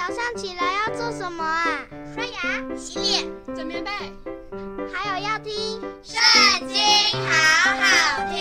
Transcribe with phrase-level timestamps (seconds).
[0.00, 1.86] 早上起来要做什么啊？
[2.14, 3.90] 刷牙、洗脸、整棉被，
[4.90, 5.52] 还有要听
[6.02, 6.78] 《圣经》，
[7.28, 8.40] 好好听。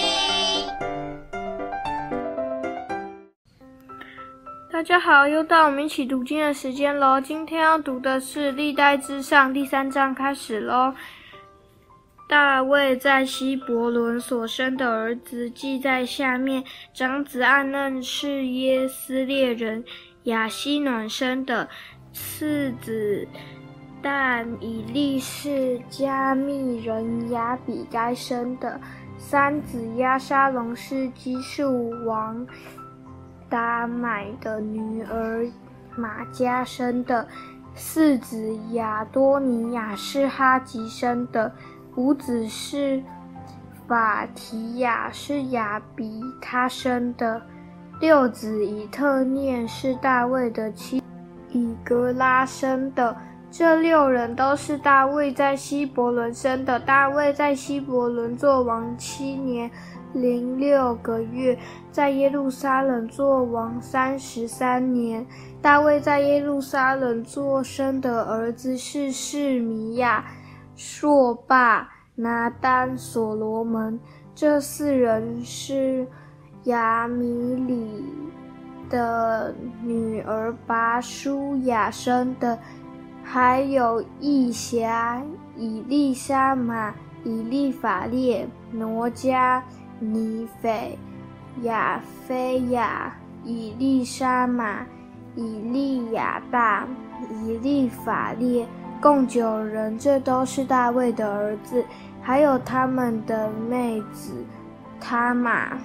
[4.71, 7.19] 大家好，又到我们一起读经的时间喽。
[7.19, 10.93] 今天要读的是《历代志上》第三章，开始喽。
[12.29, 16.63] 大卫在希伯伦所生的儿子记在下面。
[16.93, 19.83] 长子暗嫩是耶斯列人
[20.29, 21.67] 雅西暖生的，
[22.13, 23.27] 次子
[24.01, 28.79] 但以利是加密人雅比该生的，
[29.17, 32.45] 三子押沙龙是基述王
[33.49, 35.45] 达买的女儿
[35.95, 37.27] 玛加生的，
[37.73, 41.51] 四子亚多尼亚是哈吉生的。
[41.95, 43.03] 五子是
[43.87, 47.41] 法提亚，是亚比他生的；
[47.99, 51.03] 六子以特念是大卫的妻
[51.51, 53.15] 以格拉生的。
[53.51, 56.79] 这六人都是大卫在希伯仑生的。
[56.79, 59.69] 大卫在希伯仑作王七年
[60.13, 61.57] 零六个月，
[61.91, 65.25] 在耶路撒冷作王三十三年。
[65.61, 70.23] 大卫在耶路撒冷作生的儿子是示米亚。
[70.75, 73.99] 朔霸、拿单、所罗门，
[74.33, 76.07] 这四人是
[76.65, 78.03] 亚米里
[78.89, 82.57] 的女儿拔书雅生的，
[83.23, 85.21] 还有亿辖、
[85.55, 86.93] 以利沙玛、
[87.23, 89.61] 以利法列、挪迦、
[89.99, 90.97] 尼斐、
[91.61, 94.85] 亚非亚、以利沙玛、
[95.35, 96.85] 以利亚大、
[97.31, 98.67] 以利法列。
[99.01, 101.85] 共九人，这都是大卫的儿子，
[102.21, 104.33] 还有他们的妹子
[104.99, 105.77] 他玛。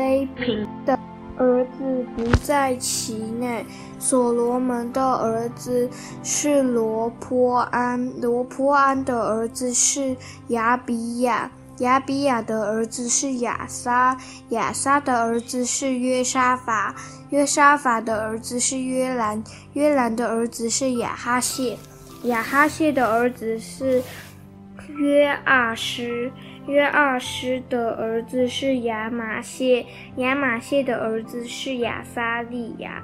[0.00, 0.98] 雷平的
[1.36, 3.66] 儿子不在其内。
[3.98, 5.86] 所罗门的儿子
[6.24, 10.16] 是罗波安，罗波安的儿子是
[10.48, 14.16] 亚比亚，亚比亚的儿子是亚撒，
[14.48, 16.94] 亚撒的儿子是约沙法，
[17.28, 19.44] 约沙法的儿子是约兰，
[19.74, 21.76] 约兰的儿子是亚哈谢。
[22.24, 24.02] 亚哈谢的儿子是
[24.96, 26.32] 约阿施，
[26.70, 29.84] 约阿施的儿子是亚玛谢，
[30.18, 33.02] 亚玛谢的儿子是亚撒利雅，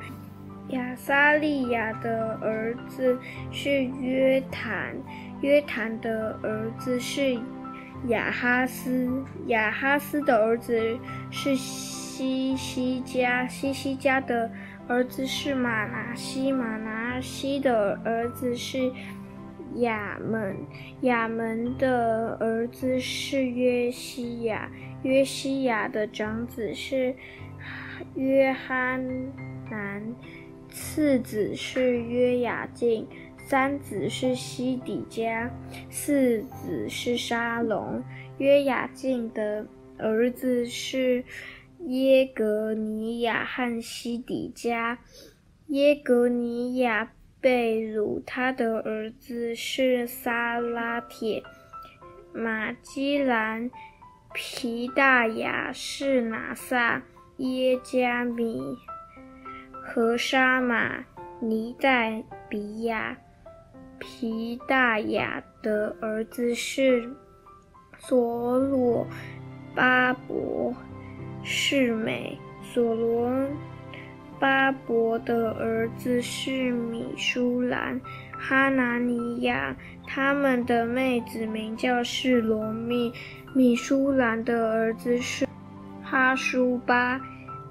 [0.68, 3.18] 亚撒利雅的儿子
[3.50, 4.94] 是约坦，
[5.40, 7.36] 约坦的儿子是
[8.06, 10.96] 亚哈斯，亚哈斯的儿子
[11.32, 14.48] 是西西家，西西家的
[14.86, 18.92] 儿子是玛拿西，玛拿西的儿子是
[19.76, 20.56] 亚门，
[21.02, 24.70] 亚门的儿子是约西亚，
[25.02, 27.14] 约西亚的长子是
[28.14, 28.96] 约哈
[29.70, 30.14] 南，
[30.70, 33.06] 次子是约雅敬，
[33.46, 35.50] 三子是西底家，
[35.90, 38.02] 四子是沙龙。
[38.38, 39.66] 约雅敬的
[39.98, 41.24] 儿子是
[41.86, 44.98] 耶格尼亚和西底家，
[45.68, 47.12] 耶格尼亚。
[47.40, 51.42] 被掳，他的儿子是萨拉铁、
[52.32, 53.70] 马基兰、
[54.32, 57.02] 皮大雅是拿萨、
[57.38, 58.76] 耶加米、
[59.70, 61.04] 和沙玛、
[61.40, 63.16] 尼代比亚。
[63.98, 67.10] 皮大雅的儿子是
[67.98, 69.06] 所罗
[69.74, 70.74] 巴伯、
[71.42, 73.30] 是美索罗。
[74.38, 78.00] 巴伯的儿子是米舒兰、
[78.38, 79.74] 哈拿尼亚，
[80.06, 83.12] 他们的妹子名叫是罗密。
[83.54, 85.46] 米舒兰的儿子是
[86.02, 87.20] 哈舒巴、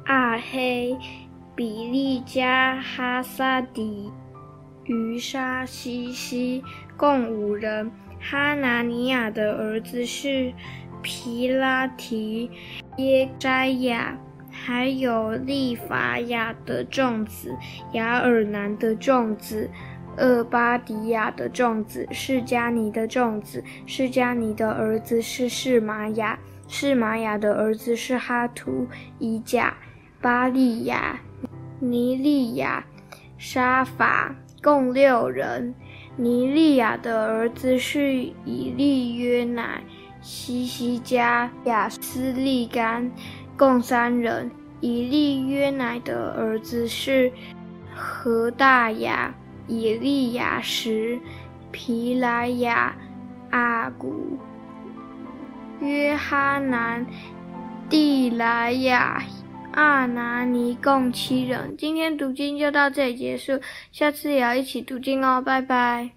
[0.05, 0.97] 阿黑、
[1.55, 4.11] 比利加、哈萨迪、
[4.85, 6.63] 于沙西西，
[6.97, 7.91] 共五人。
[8.19, 10.51] 哈拿尼亚的儿子是
[11.03, 12.49] 皮拉提、
[12.97, 14.17] 耶斋亚。
[14.57, 17.55] 还有利法亚的众子，
[17.91, 19.69] 雅尔南的众子，
[20.17, 28.87] 厄巴迪亚的众子，示迦尼的众子，示迦尼的儿子是示玛雅，示玛雅的儿子是哈图
[29.19, 29.75] 以甲，
[30.21, 31.19] 巴利亚，
[31.79, 32.83] 尼利亚，
[33.37, 34.33] 沙法，
[34.63, 35.75] 共六人。
[36.17, 38.13] 尼利亚的儿子是
[38.45, 39.83] 以利约乃，
[40.21, 43.11] 西西加，亚斯利干。
[43.57, 47.31] 共三人，以利约乃的儿子是
[47.93, 49.33] 何大雅、
[49.67, 51.19] 以利亚什、
[51.71, 52.95] 皮莱亚、
[53.51, 54.37] 阿古、
[55.79, 57.05] 约哈南、
[57.89, 59.23] 蒂莱亚、
[59.71, 61.75] 阿拿尼共七人。
[61.77, 63.59] 今天读经就到这里结束，
[63.91, 66.14] 下次也要一起读经哦，拜拜。